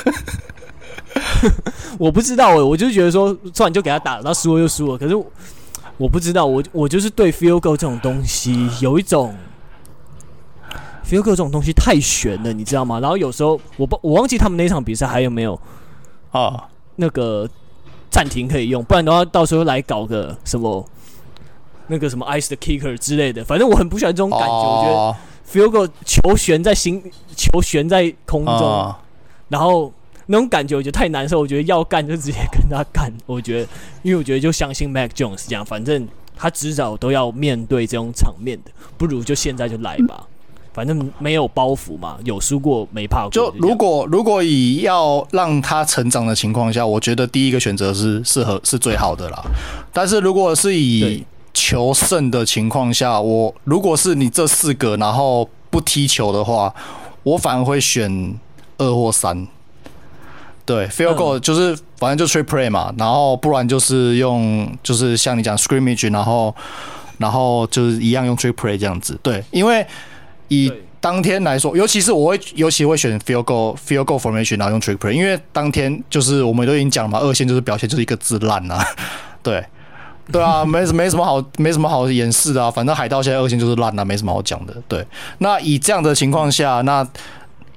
[1.98, 4.98] 我不知道哎，我就觉得说，算你就给他打了，然后输了就输了。
[4.98, 5.16] 可是
[5.96, 9.34] 我不知道，我我就是对 field goal 这种东西有一种。
[11.10, 13.00] Field goal 这种东西太悬了，你知道吗？
[13.00, 15.60] 然后有时候我不我忘记他们那场比赛还有没有
[16.30, 17.48] 啊那个
[18.08, 20.88] 暂停可以用，不然的话到时候来搞个什么
[21.88, 23.44] 那个什么 ice the kicker 之类的。
[23.44, 27.02] 反正我很不喜欢这种感觉，我觉得 field goal 球悬在心，
[27.34, 28.94] 球悬在空中，
[29.48, 29.92] 然后
[30.26, 31.40] 那种感觉我觉得太难受。
[31.40, 33.12] 我觉得要干就直接跟他干。
[33.26, 33.68] 我觉得，
[34.02, 36.06] 因为我觉得就相信 Mac Jones 这样，反正
[36.36, 40.24] 他迟早都要面对这种场面的，不如就现在就来吧。
[40.72, 43.30] 反正没有包袱嘛，有输过没怕过。
[43.30, 49.42] 就如果如果以要让他成长的情况下，我觉得第一个选择是适合是最好的啦。
[49.92, 56.72] 但是如果是以求胜的情况下，我如果是你这四个然后不踢球的话，
[57.24, 58.38] 我反而会选
[58.78, 59.48] 二或三。
[60.64, 66.54] 对，field goal 就是反正就 trick play 嘛，然后不然就是用就是像你讲 scrimmage，然后
[67.18, 69.18] 然后就是一样用 trick play 这样子。
[69.20, 69.84] 对，因为。
[70.50, 70.70] 以
[71.00, 78.84] 当天来说，尤其是我会，尤其会选 field goal field goal formation，然后用 trick play，因为当天就是我们都已经讲了嘛，二线就是表现就是一个字烂啊，
[79.42, 79.64] 对，
[80.30, 85.02] 对啊， 没什没什么好没什么好掩饰的啊，反正海盗现在二线就是烂啊，没什么好讲的，对。
[85.38, 87.06] 那以这样的情况下，那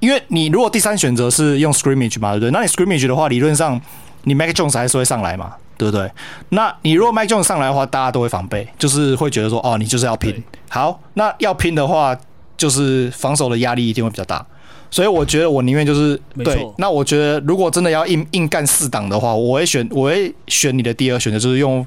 [0.00, 2.50] 因为你如果第三选择是用 scrimmage 嘛，对不对？
[2.50, 3.80] 那你 scrimmage 的话，理论上
[4.24, 6.10] 你 Mac Jones 还是会上来嘛，对不对？
[6.50, 10.44] 那你如果 Mac Jones 上来的话，大家都会防备，就是会觉得说，哦，你就是要拼。
[10.68, 12.14] 好，那要拼的话。
[12.56, 14.44] 就是防守的压力一定会比较大，
[14.90, 16.64] 所以我觉得我宁愿就是对。
[16.78, 21.84] 那我觉得如果真的要硬硬干四档的话，我会选我会选你的第二选择，就是用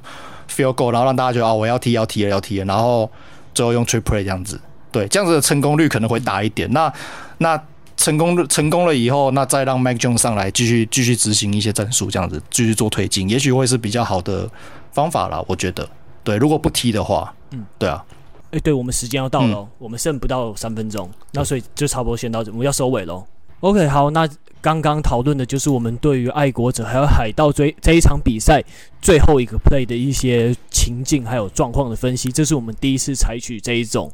[0.49, 3.09] field goal，然后让大家觉得啊，我要踢要踢了要踢了，然后
[3.53, 4.59] 最后用 trick play 这样子。
[4.91, 6.71] 对，这样子的成功率可能会大一点。
[6.71, 6.91] 那
[7.39, 7.61] 那
[7.95, 14.49] 成功成功了以后，那再让 Mac Jones 上来继续继续执行一些战术，这样子继续做推进，也许会是比较好的
[14.91, 15.43] 方法啦。
[15.47, 15.87] 我觉得，
[16.23, 18.03] 对，如果不踢的话，嗯，对啊。
[18.49, 23.25] 哎、欸，对，我们时间要到了，嗯，我们剩不到三分钟，那所以就差不多先到这，我们要收尾喽。
[23.59, 24.25] OK，好，那
[24.61, 28.63] 刚刚讨论的就是我们对于爱国者还有海盗追这一场比赛
[29.01, 34.09] 最后一个 play 的一些情境还有状况的分析，这是我们第一次采取这一种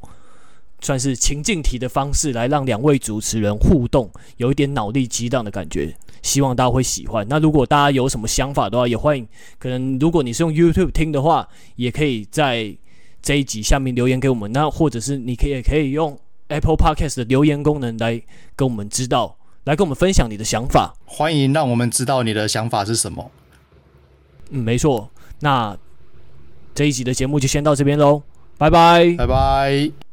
[0.82, 7.24] 算是情境题的方式来让两位主持人互动，有一点脑力激荡的感觉，希望大家会喜欢。
[7.30, 9.28] 那如果大家有什么想法的话，也欢迎，
[9.60, 12.76] 可能如果你是用 YouTube 听的话，也可以在。
[13.24, 16.20] 这一集下面留言给我们，那或者是你可以也可以用
[16.50, 18.22] Apple Podcast 的留言功能来
[18.56, 20.94] 跟我们知道，来跟我们分享你的想法。
[21.06, 23.32] 欢迎让我们知道你的想法是什么。
[24.50, 25.10] 嗯，没错。
[25.40, 25.76] 那
[26.76, 28.22] 这一集的节目就先到这边喽，
[28.58, 30.13] 拜拜，拜拜。